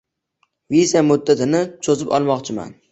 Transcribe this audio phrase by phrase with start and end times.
[0.75, 2.79] Viza muddatini cho'zib olmoqchiman.